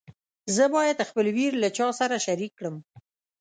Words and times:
زه 0.55 0.65
باید 0.75 1.05
خپل 1.09 1.25
ویر 1.35 1.53
له 1.63 1.69
چا 1.77 1.87
سره 1.99 2.15
شریک 2.25 2.51
کړم. 2.59 2.75